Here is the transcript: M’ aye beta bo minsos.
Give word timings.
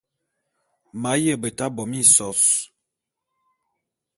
M’ 1.01 1.03
aye 1.11 1.33
beta 1.41 1.65
bo 1.75 1.83
minsos. 1.91 2.41